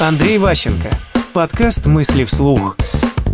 Андрей 0.00 0.38
Ващенко. 0.38 0.88
Подкаст 1.34 1.84
«Мысли 1.84 2.24
вслух». 2.24 2.74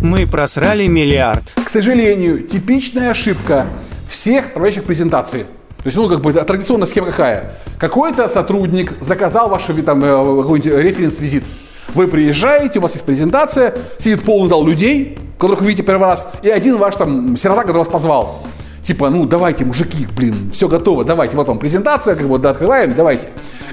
Мы 0.01 0.27
просрали 0.27 0.85
миллиард. 0.87 1.53
К 1.63 1.69
сожалению, 1.69 2.41
типичная 2.41 3.11
ошибка 3.11 3.67
всех 4.09 4.51
проводящих 4.53 4.83
презентации. 4.83 5.43
То 5.77 5.83
есть, 5.85 5.95
ну, 5.95 6.09
как 6.09 6.19
бы 6.19 6.33
традиционная 6.33 6.85
схема 6.85 7.07
какая? 7.07 7.53
Какой-то 7.79 8.27
сотрудник 8.27 9.01
заказал 9.01 9.47
ваш 9.47 9.63
там, 9.85 10.03
э, 10.03 10.41
какой-нибудь 10.41 10.65
референс-визит. 10.65 11.45
Вы 11.93 12.09
приезжаете, 12.09 12.79
у 12.79 12.81
вас 12.81 12.95
есть 12.95 13.05
презентация, 13.05 13.73
сидит 13.97 14.23
полный 14.23 14.49
зал 14.49 14.67
людей, 14.67 15.17
которых 15.39 15.61
вы 15.61 15.67
видите 15.67 15.83
первый 15.83 16.03
раз, 16.03 16.29
и 16.41 16.49
один 16.49 16.79
ваш 16.79 16.97
там 16.97 17.37
сирота, 17.37 17.61
который 17.61 17.77
вас 17.77 17.87
позвал. 17.87 18.43
Типа, 18.83 19.09
ну 19.09 19.25
давайте, 19.25 19.63
мужики, 19.63 20.05
блин, 20.17 20.51
все 20.51 20.67
готово, 20.67 21.05
давайте, 21.05 21.37
вот 21.37 21.47
вам 21.47 21.59
презентация, 21.59 22.15
как 22.15 22.27
бы, 22.27 22.37
да, 22.39 22.49
открываем, 22.49 22.93
давайте. 22.93 23.29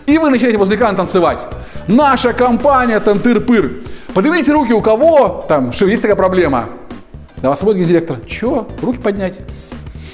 И 0.06 0.16
вы 0.16 0.30
начинаете 0.30 0.58
возле 0.58 0.76
экрана 0.76 0.96
танцевать. 0.96 1.40
Наша 1.88 2.32
компания, 2.32 3.00
там, 3.00 3.18
тыр-пыр. 3.18 3.82
Поднимите 4.14 4.52
руки 4.52 4.72
у 4.72 4.80
кого, 4.80 5.44
там, 5.48 5.72
что 5.72 5.86
есть 5.86 6.02
такая 6.02 6.16
проблема. 6.16 6.70
На 7.42 7.50
вас 7.50 7.60
смотрит 7.60 7.86
директор. 7.86 8.18
Чего? 8.26 8.66
Руки 8.80 8.98
поднять. 8.98 9.38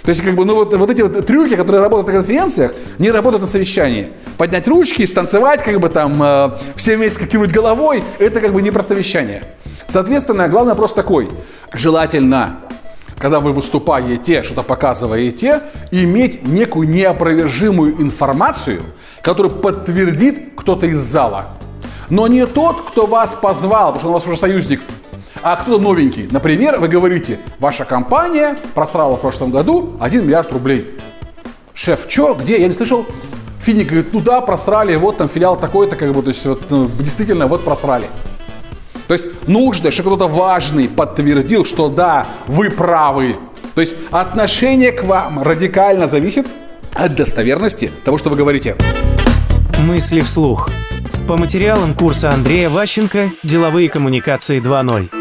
То 0.02 0.08
есть, 0.08 0.22
как 0.22 0.34
бы, 0.34 0.44
ну 0.44 0.54
вот, 0.54 0.74
вот 0.74 0.90
эти 0.90 1.02
вот 1.02 1.26
трюки, 1.26 1.54
которые 1.54 1.82
работают 1.82 2.08
на 2.08 2.14
конференциях, 2.14 2.72
не 2.98 3.10
работают 3.10 3.42
на 3.42 3.46
совещании. 3.46 4.08
Поднять 4.38 4.66
ручки, 4.66 5.04
станцевать, 5.06 5.62
как 5.62 5.78
бы 5.78 5.88
там, 5.90 6.20
э, 6.22 6.50
все 6.74 6.96
вместе 6.96 7.26
кивнуть 7.26 7.52
головой, 7.52 8.02
это 8.18 8.40
как 8.40 8.52
бы 8.52 8.62
не 8.62 8.70
про 8.70 8.82
совещание. 8.82 9.44
Соответственно, 9.86 10.48
главный 10.48 10.70
вопрос 10.70 10.94
такой. 10.94 11.28
Желательно, 11.72 12.60
когда 13.20 13.38
вы 13.38 13.52
выступаете, 13.52 14.42
что-то 14.42 14.62
показываете, 14.62 15.60
иметь 15.90 16.42
некую 16.42 16.88
неопровержимую 16.88 18.00
информацию, 18.00 18.82
которую 19.20 19.56
подтвердит 19.56 20.54
кто-то 20.56 20.86
из 20.86 20.98
зала. 20.98 21.48
Но 22.08 22.26
не 22.26 22.46
тот, 22.46 22.80
кто 22.80 23.04
вас 23.04 23.34
позвал, 23.34 23.92
потому 23.92 23.98
что 23.98 24.08
он 24.08 24.12
у 24.12 24.14
вас 24.14 24.26
уже 24.26 24.36
союзник, 24.38 24.80
а 25.42 25.56
кто-то 25.56 25.80
новенький. 25.80 26.28
Например, 26.30 26.80
вы 26.80 26.88
говорите, 26.88 27.38
ваша 27.58 27.84
компания 27.84 28.56
просрала 28.74 29.16
в 29.16 29.20
прошлом 29.20 29.50
году 29.50 29.96
1 30.00 30.26
миллиард 30.26 30.50
рублей. 30.52 30.98
Шеф, 31.74 32.06
что, 32.08 32.34
где? 32.34 32.58
Я 32.58 32.68
не 32.68 32.74
слышал. 32.74 33.04
Финик 33.60 33.88
говорит, 33.88 34.14
ну 34.14 34.20
да, 34.20 34.40
просрали, 34.40 34.96
вот 34.96 35.18
там 35.18 35.28
филиал 35.28 35.58
такой-то, 35.58 35.94
как 35.94 36.10
бы, 36.14 36.22
то 36.22 36.28
есть 36.28 36.46
вот, 36.46 36.62
ну, 36.70 36.88
действительно, 36.98 37.46
вот 37.46 37.66
просрали. 37.66 38.06
То 39.10 39.14
есть 39.14 39.26
нужно, 39.48 39.90
чтобы 39.90 40.10
кто-то 40.10 40.28
важный 40.28 40.86
подтвердил, 40.86 41.64
что 41.64 41.88
да, 41.88 42.28
вы 42.46 42.70
правы. 42.70 43.34
То 43.74 43.80
есть 43.80 43.96
отношение 44.12 44.92
к 44.92 45.02
вам 45.02 45.42
радикально 45.42 46.06
зависит 46.06 46.46
от 46.92 47.16
достоверности 47.16 47.90
того, 48.04 48.18
что 48.18 48.30
вы 48.30 48.36
говорите. 48.36 48.76
Мысли 49.80 50.20
вслух. 50.20 50.70
По 51.26 51.36
материалам 51.36 51.94
курса 51.94 52.30
Андрея 52.30 52.70
Ващенко 52.70 53.32
«Деловые 53.42 53.88
коммуникации 53.88 54.60
2.0». 54.60 55.19